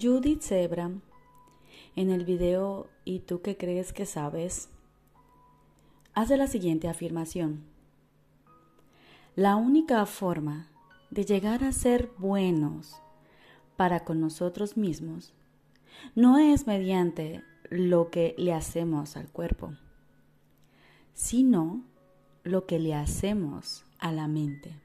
Judith 0.00 0.42
Zebra, 0.42 0.90
en 1.96 2.10
el 2.10 2.24
video 2.24 2.88
¿Y 3.04 3.20
tú 3.20 3.42
qué 3.42 3.56
crees 3.56 3.92
que 3.92 4.06
sabes? 4.06 4.70
hace 6.14 6.36
la 6.36 6.46
siguiente 6.46 6.88
afirmación. 6.88 7.64
La 9.36 9.56
única 9.56 10.06
forma 10.06 10.68
de 11.10 11.24
llegar 11.24 11.64
a 11.64 11.72
ser 11.72 12.10
buenos 12.18 12.94
para 13.76 14.04
con 14.04 14.20
nosotros 14.20 14.76
mismos 14.76 15.34
no 16.14 16.38
es 16.38 16.66
mediante 16.66 17.42
lo 17.68 18.10
que 18.10 18.34
le 18.38 18.52
hacemos 18.52 19.16
al 19.16 19.28
cuerpo, 19.28 19.72
sino 21.14 21.82
lo 22.44 22.66
que 22.66 22.78
le 22.78 22.94
hacemos 22.94 23.84
a 23.98 24.12
la 24.12 24.28
mente. 24.28 24.83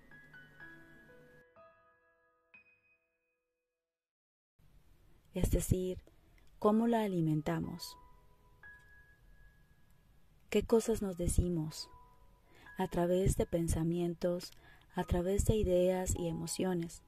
Es 5.39 5.51
decir, 5.51 6.03
cómo 6.59 6.85
la 6.87 7.03
alimentamos, 7.03 7.97
qué 10.49 10.63
cosas 10.63 11.01
nos 11.01 11.15
decimos 11.17 11.89
a 12.77 12.89
través 12.89 13.37
de 13.37 13.45
pensamientos, 13.45 14.51
a 14.95 15.05
través 15.05 15.45
de 15.45 15.55
ideas 15.55 16.13
y 16.17 16.27
emociones. 16.27 17.03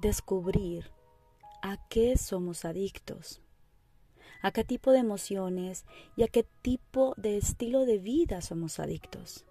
Descubrir 0.00 0.92
a 1.60 1.76
qué 1.88 2.16
somos 2.16 2.64
adictos, 2.64 3.42
a 4.40 4.52
qué 4.52 4.62
tipo 4.62 4.92
de 4.92 5.00
emociones 5.00 5.86
y 6.14 6.22
a 6.22 6.28
qué 6.28 6.46
tipo 6.62 7.14
de 7.16 7.36
estilo 7.36 7.84
de 7.84 7.98
vida 7.98 8.42
somos 8.42 8.78
adictos. 8.78 9.44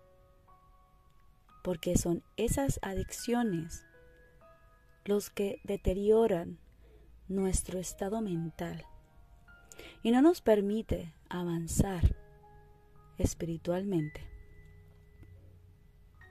Porque 1.65 1.97
son 1.97 2.23
esas 2.37 2.79
adicciones 2.81 3.85
los 5.03 5.29
que 5.29 5.59
deterioran 5.65 6.59
nuestro 7.27 7.79
estado 7.79 8.21
mental 8.21 8.85
y 10.03 10.11
no 10.11 10.21
nos 10.21 10.41
permite 10.41 11.13
avanzar 11.29 12.15
espiritualmente. 13.17 14.21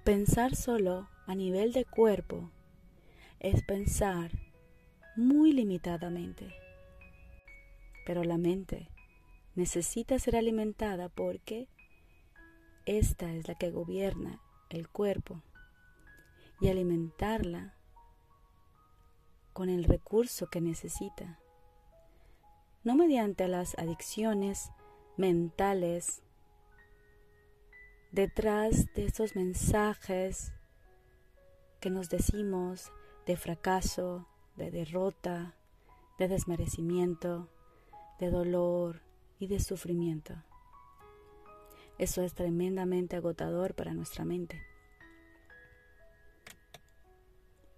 Pensar 0.04 0.54
solo 0.54 1.08
a 1.26 1.34
nivel 1.34 1.72
de 1.72 1.84
cuerpo 1.84 2.50
es 3.40 3.62
pensar 3.64 4.30
muy 5.16 5.52
limitadamente. 5.52 6.54
Pero 8.04 8.22
la 8.22 8.38
mente 8.38 8.88
necesita 9.54 10.18
ser 10.18 10.36
alimentada 10.36 11.08
porque 11.08 11.68
esta 12.84 13.32
es 13.32 13.48
la 13.48 13.56
que 13.56 13.70
gobierna 13.70 14.40
el 14.70 14.88
cuerpo 14.88 15.42
y 16.60 16.68
alimentarla 16.68 17.75
con 19.56 19.70
el 19.70 19.84
recurso 19.84 20.48
que 20.48 20.60
necesita, 20.60 21.40
no 22.84 22.94
mediante 22.94 23.48
las 23.48 23.74
adicciones 23.78 24.70
mentales 25.16 26.20
detrás 28.12 28.92
de 28.92 29.06
estos 29.06 29.34
mensajes 29.34 30.52
que 31.80 31.88
nos 31.88 32.10
decimos 32.10 32.92
de 33.24 33.38
fracaso, 33.38 34.28
de 34.56 34.70
derrota, 34.70 35.54
de 36.18 36.28
desmerecimiento, 36.28 37.48
de 38.20 38.28
dolor 38.30 39.00
y 39.38 39.46
de 39.46 39.60
sufrimiento. 39.60 40.34
Eso 41.96 42.20
es 42.20 42.34
tremendamente 42.34 43.16
agotador 43.16 43.74
para 43.74 43.94
nuestra 43.94 44.26
mente. 44.26 44.62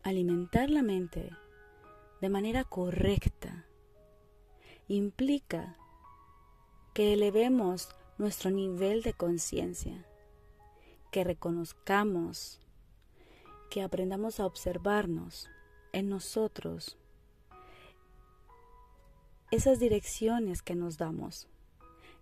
Alimentar 0.02 0.70
la 0.70 0.82
mente 0.82 1.30
de 2.20 2.28
manera 2.28 2.64
correcta 2.64 3.66
implica 4.88 5.77
que 6.94 7.12
elevemos 7.12 7.88
nuestro 8.16 8.50
nivel 8.50 9.03
de 9.03 9.12
conciencia, 9.12 10.04
que 11.12 11.22
reconozcamos, 11.25 12.60
que 13.70 13.82
aprendamos 13.82 14.41
a 14.41 14.47
observarnos 14.47 15.48
en 15.92 16.09
nosotros 16.09 16.98
esas 19.50 19.78
direcciones 19.78 20.62
que 20.62 20.75
nos 20.75 20.98
damos, 20.98 21.48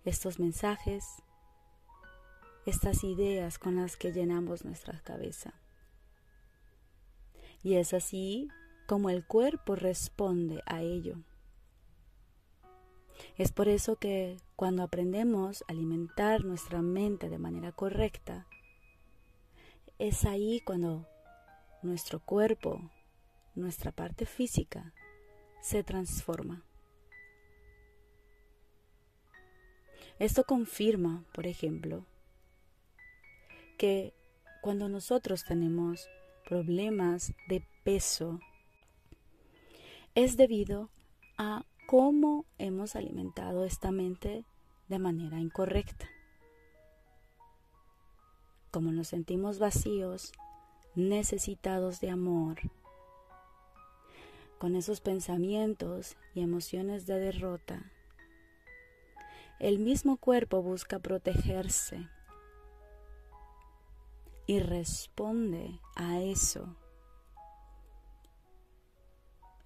estos 0.05 0.39
mensajes, 0.39 1.23
estas 2.65 3.03
ideas 3.03 3.59
con 3.59 3.77
las 3.77 3.97
que 3.97 4.11
llenamos 4.11 4.63
nuestra 4.63 4.99
cabeza. 5.01 5.53
Y 7.63 7.75
es 7.75 7.93
así 7.93 8.49
como 8.87 9.09
el 9.09 9.25
cuerpo 9.25 9.75
responde 9.75 10.63
a 10.65 10.81
ello. 10.81 11.17
Es 13.37 13.51
por 13.51 13.67
eso 13.67 13.97
que 13.97 14.37
cuando 14.55 14.81
aprendemos 14.81 15.63
a 15.67 15.73
alimentar 15.73 16.45
nuestra 16.45 16.81
mente 16.81 17.29
de 17.29 17.37
manera 17.37 17.71
correcta, 17.71 18.47
es 19.99 20.25
ahí 20.25 20.61
cuando 20.61 21.05
nuestro 21.83 22.19
cuerpo, 22.19 22.89
nuestra 23.55 23.91
parte 23.91 24.25
física, 24.25 24.93
se 25.61 25.83
transforma. 25.83 26.63
Esto 30.19 30.43
confirma, 30.45 31.25
por 31.33 31.45
ejemplo, 31.45 32.05
que 33.77 34.13
cuando 34.61 34.89
nosotros 34.89 35.43
tenemos 35.43 36.07
problemas 36.47 37.33
de 37.47 37.63
peso, 37.83 38.39
es 40.17 40.35
debido 40.35 40.89
a 41.37 41.63
cómo 41.85 42.45
hemos 42.57 42.95
alimentado 42.95 43.65
esta 43.65 43.91
mente 43.91 44.45
de 44.87 44.97
manera 44.97 45.39
incorrecta. 45.39 46.09
Como 48.71 48.91
nos 48.91 49.09
sentimos 49.09 49.59
vacíos, 49.59 50.31
necesitados 50.95 51.99
de 51.99 52.09
amor, 52.09 52.57
con 54.57 54.75
esos 54.75 55.01
pensamientos 55.01 56.17
y 56.33 56.41
emociones 56.41 57.05
de 57.05 57.19
derrota, 57.19 57.91
el 59.59 59.77
mismo 59.77 60.17
cuerpo 60.17 60.63
busca 60.63 60.97
protegerse 60.97 62.09
y 64.47 64.57
responde 64.61 65.79
a 65.95 66.21
eso. 66.21 66.75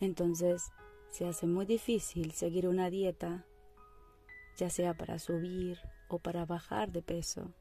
Entonces 0.01 0.72
se 1.09 1.28
hace 1.28 1.47
muy 1.47 1.66
difícil 1.66 2.31
seguir 2.34 2.67
una 2.67 2.89
dieta, 2.89 3.45
ya 4.57 4.69
sea 4.69 4.94
para 4.94 5.19
subir 5.19 5.79
o 6.09 6.19
para 6.19 6.45
bajar 6.45 6.91
de 6.91 7.01
peso, 7.01 7.53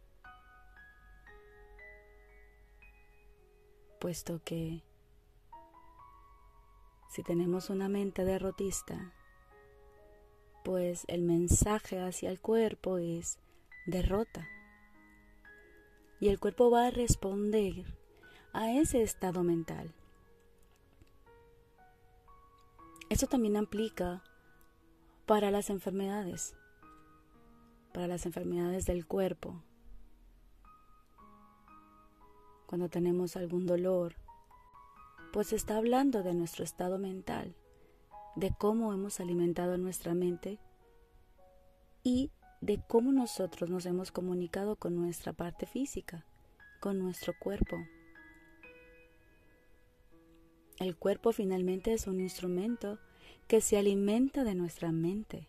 puesto 4.00 4.40
que 4.42 4.82
si 7.10 7.22
tenemos 7.22 7.70
una 7.70 7.88
mente 7.88 8.24
derrotista, 8.24 9.12
pues 10.64 11.04
el 11.08 11.22
mensaje 11.22 12.00
hacia 12.00 12.30
el 12.30 12.40
cuerpo 12.40 12.98
es 12.98 13.38
derrota. 13.86 14.48
Y 16.20 16.28
el 16.28 16.38
cuerpo 16.38 16.70
va 16.70 16.86
a 16.86 16.90
responder 16.90 17.84
a 18.52 18.70
ese 18.72 19.02
estado 19.02 19.42
mental. 19.42 19.92
Esto 23.10 23.26
también 23.26 23.56
aplica 23.56 24.22
para 25.26 25.50
las 25.50 25.68
enfermedades, 25.68 26.56
para 27.92 28.06
las 28.06 28.24
enfermedades 28.24 28.86
del 28.86 29.06
cuerpo. 29.06 29.62
Cuando 32.66 32.88
tenemos 32.88 33.36
algún 33.36 33.66
dolor, 33.66 34.14
pues 35.32 35.52
está 35.52 35.76
hablando 35.76 36.22
de 36.22 36.34
nuestro 36.34 36.64
estado 36.64 36.98
mental 36.98 37.54
de 38.36 38.54
cómo 38.56 38.92
hemos 38.92 39.20
alimentado 39.20 39.76
nuestra 39.76 40.14
mente 40.14 40.58
y 42.02 42.30
de 42.60 42.80
cómo 42.86 43.12
nosotros 43.12 43.70
nos 43.70 43.86
hemos 43.86 44.12
comunicado 44.12 44.76
con 44.76 44.94
nuestra 44.94 45.32
parte 45.32 45.66
física, 45.66 46.24
con 46.80 46.98
nuestro 46.98 47.34
cuerpo. 47.38 47.76
El 50.80 50.96
cuerpo 50.96 51.32
finalmente 51.32 51.92
es 51.92 52.06
un 52.06 52.20
instrumento 52.20 52.98
que 53.46 53.60
se 53.60 53.76
alimenta 53.76 54.44
de 54.44 54.54
nuestra 54.54 54.92
mente. 54.92 55.46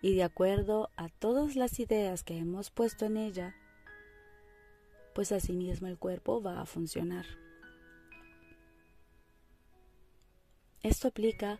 Y 0.00 0.14
de 0.14 0.22
acuerdo 0.22 0.90
a 0.96 1.08
todas 1.08 1.56
las 1.56 1.80
ideas 1.80 2.22
que 2.22 2.38
hemos 2.38 2.70
puesto 2.70 3.04
en 3.04 3.16
ella, 3.16 3.56
pues 5.12 5.32
asimismo 5.32 5.88
el 5.88 5.98
cuerpo 5.98 6.40
va 6.40 6.60
a 6.60 6.66
funcionar. 6.66 7.26
Esto 10.82 11.08
aplica 11.08 11.58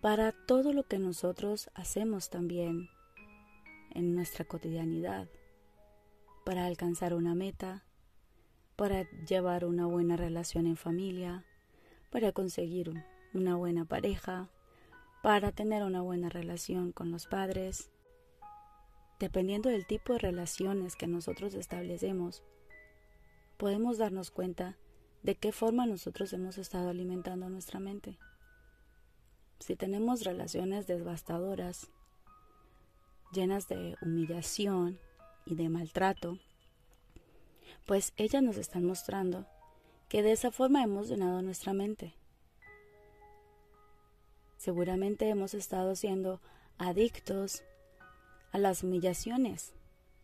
para 0.00 0.30
todo 0.30 0.72
lo 0.72 0.86
que 0.86 1.00
nosotros 1.00 1.70
hacemos 1.74 2.30
también 2.30 2.88
en 3.90 4.14
nuestra 4.14 4.44
cotidianidad, 4.44 5.28
para 6.44 6.66
alcanzar 6.66 7.14
una 7.14 7.34
meta, 7.34 7.84
para 8.76 9.10
llevar 9.26 9.64
una 9.64 9.86
buena 9.86 10.16
relación 10.16 10.68
en 10.68 10.76
familia, 10.76 11.44
para 12.10 12.32
conseguir 12.32 12.92
una 13.34 13.56
buena 13.56 13.84
pareja, 13.84 14.50
para 15.22 15.52
tener 15.52 15.82
una 15.82 16.00
buena 16.00 16.28
relación 16.28 16.92
con 16.92 17.10
los 17.10 17.26
padres. 17.26 17.90
Dependiendo 19.18 19.68
del 19.68 19.86
tipo 19.86 20.12
de 20.12 20.20
relaciones 20.20 20.96
que 20.96 21.06
nosotros 21.06 21.54
establecemos, 21.54 22.42
podemos 23.56 23.98
darnos 23.98 24.30
cuenta 24.30 24.76
de 25.22 25.34
qué 25.34 25.52
forma 25.52 25.86
nosotros 25.86 26.32
hemos 26.32 26.58
estado 26.58 26.88
alimentando 26.88 27.48
nuestra 27.50 27.80
mente. 27.80 28.18
Si 29.58 29.74
tenemos 29.74 30.22
relaciones 30.22 30.86
devastadoras, 30.86 31.90
llenas 33.32 33.66
de 33.68 33.96
humillación 34.00 34.98
y 35.44 35.56
de 35.56 35.68
maltrato, 35.68 36.38
pues 37.86 38.12
ellas 38.16 38.42
nos 38.42 38.56
están 38.56 38.84
mostrando 38.84 39.46
que 40.08 40.22
de 40.22 40.32
esa 40.32 40.50
forma 40.50 40.82
hemos 40.82 41.08
llenado 41.08 41.42
nuestra 41.42 41.72
mente. 41.72 42.14
Seguramente 44.56 45.28
hemos 45.28 45.54
estado 45.54 45.94
siendo 45.94 46.40
adictos 46.78 47.62
a 48.52 48.58
las 48.58 48.82
humillaciones, 48.82 49.72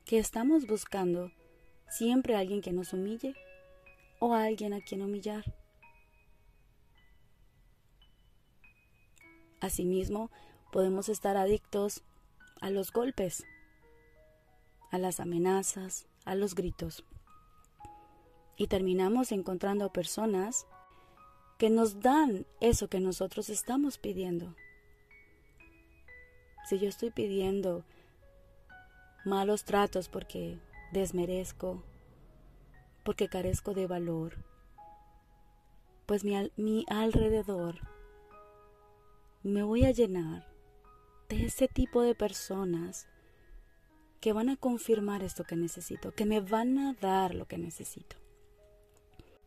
que 0.05 0.19
estamos 0.19 0.67
buscando 0.67 1.31
siempre 1.89 2.35
a 2.35 2.41
alguien 2.41 2.61
que 2.61 2.73
nos 2.73 2.93
humille 2.93 3.35
o 4.19 4.35
a 4.35 4.45
alguien 4.45 4.73
a 4.73 4.81
quien 4.81 5.03
humillar. 5.03 5.45
Asimismo, 9.61 10.31
podemos 10.73 11.09
estar 11.09 11.37
adictos 11.37 12.03
a 12.61 12.71
los 12.71 12.93
golpes, 12.93 13.45
a 14.91 14.99
las 14.99 15.21
amenazas, 15.21 16.07
a 16.25 16.35
los 16.35 16.55
gritos. 16.55 17.05
Y 18.57 18.69
terminamos 18.69 19.33
encontrando 19.33 19.93
personas 19.93 20.67
que 21.59 21.71
nos 21.71 22.01
dan 22.01 22.47
eso 22.61 22.89
que 22.89 23.01
nosotros 23.01 23.49
estamos 23.49 23.99
pidiendo. 23.99 24.55
Si 26.69 26.79
yo 26.79 26.89
estoy 26.89 27.11
pidiendo 27.11 27.85
malos 29.25 29.65
tratos 29.65 30.09
porque 30.09 30.59
desmerezco, 30.93 31.83
porque 33.03 33.29
carezco 33.29 33.75
de 33.75 33.87
valor, 33.87 34.37
pues 36.07 36.25
mi, 36.25 36.51
mi 36.57 36.85
alrededor 36.89 37.81
me 39.43 39.63
voy 39.63 39.85
a 39.85 39.91
llenar 39.91 40.47
de 41.29 41.47
ese 41.47 41.69
tipo 41.69 42.03
de 42.03 42.15
personas 42.15 43.09
que 44.21 44.33
van 44.33 44.49
a 44.49 44.57
confirmar 44.57 45.23
esto 45.23 45.45
que 45.45 45.57
necesito, 45.57 46.13
que 46.13 46.25
me 46.25 46.41
van 46.41 46.79
a 46.79 46.95
dar 46.95 47.35
lo 47.35 47.47
que 47.47 47.59
necesito. 47.59 48.24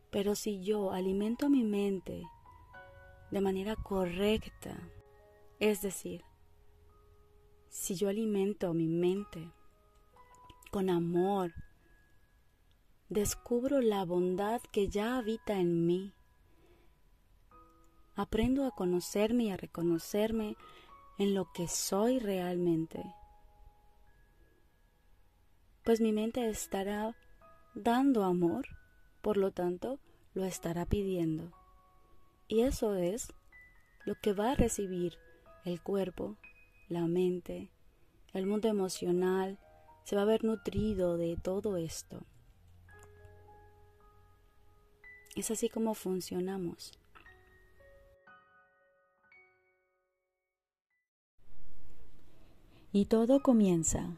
Pero 0.09 0.36
si 0.36 0.62
yo 0.62 0.92
alimento 0.92 1.50
mi 1.50 1.63
mente 1.63 2.24
de 3.31 3.42
manera 3.42 3.75
correcta, 3.75 4.77
es 5.59 5.81
decir, 5.81 6.24
si 7.69 7.95
yo 7.95 8.09
alimento 8.09 8.74
mi 8.74 8.88
mente 8.88 9.51
con 10.71 10.89
amor, 10.89 11.54
descubro 13.09 13.81
la 13.81 14.06
bondad 14.06 14.62
que 14.71 14.88
ya 14.88 15.18
habita 15.18 15.59
en 15.59 15.86
mí. 15.86 16.13
Aprendo 18.15 18.65
a 18.65 18.71
conocerme 18.71 19.45
y 19.45 19.50
a 19.51 19.57
reconocerme 19.57 20.56
en 21.18 21.33
lo 21.33 21.51
que 21.51 21.68
soy 21.68 22.19
realmente. 22.19 23.04
Pues 25.83 26.01
mi 26.01 26.12
mente 26.12 26.50
estará 26.50 27.15
dando 27.75 28.24
amor 28.24 28.76
por 29.27 29.35
lo 29.35 29.51
tanto, 29.51 30.00
lo 30.35 30.45
estará 30.45 30.85
pidiendo. 30.85 31.51
Y 32.47 32.62
eso 32.62 32.95
es 32.95 33.27
lo 34.06 34.15
que 34.15 34.31
va 34.31 34.51
a 34.51 34.56
recibir 34.56 35.18
el 35.65 35.81
cuerpo, 35.81 36.38
la 36.88 37.07
mente, 37.07 37.69
el 38.31 38.45
mundo 38.45 38.69
emocional, 38.69 39.59
se 40.06 40.15
va 40.15 40.21
a 40.21 40.25
ver 40.31 40.45
nutrido 40.45 41.18
de 41.18 41.35
todo 41.35 41.75
esto. 41.75 42.24
Es 45.35 45.51
así 45.51 45.68
como 45.68 45.94
funcionamos. 45.94 46.97
Y 52.94 53.07
todo 53.07 53.41
comienza 53.41 54.15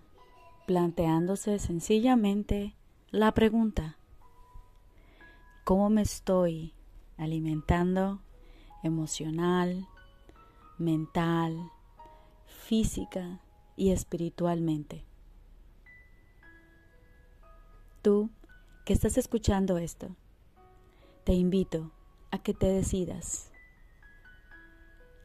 planteándose 0.67 1.57
sencillamente 1.57 2.75
la 3.09 3.31
pregunta, 3.31 3.98
cómo 5.69 5.91
me 5.91 6.01
estoy 6.01 6.73
alimentando 7.15 8.23
emocional, 8.81 9.87
mental, 10.79 11.69
física 12.47 13.39
y 13.75 13.91
espiritualmente. 13.91 15.05
Tú 18.01 18.31
que 18.83 18.93
estás 18.93 19.19
escuchando 19.19 19.77
esto, 19.77 20.15
te 21.23 21.33
invito 21.33 21.91
a 22.31 22.39
que 22.39 22.55
te 22.55 22.65
decidas, 22.65 23.51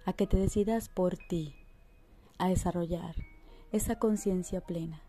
a 0.05 0.13
que 0.13 0.27
te 0.27 0.37
decidas 0.37 0.91
por 0.91 1.17
ti, 1.17 1.55
a 2.37 2.49
desarrollar 2.49 3.15
esa 3.73 3.99
conciencia 3.99 4.61
plena 4.61 5.01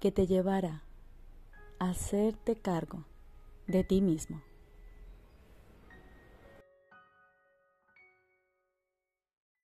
que 0.00 0.10
te 0.10 0.26
llevará 0.26 0.84
a 1.78 1.90
hacerte 1.90 2.56
cargo 2.56 3.04
de 3.72 3.82
ti 3.82 4.00
mismo. 4.00 4.42